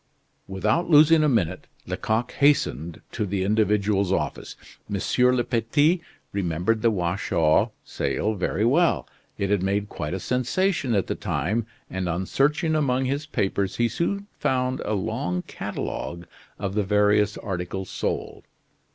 [0.47, 4.55] Without losing a minute, Lecoq hastened to this individual's office.
[4.91, 5.45] M.
[5.45, 6.01] Petit
[6.33, 11.67] remembered the Watchau sale very well; it had made quite a sensation at the time,
[11.87, 16.25] and on searching among his papers he soon found a long catalogue
[16.57, 18.45] of the various articles sold.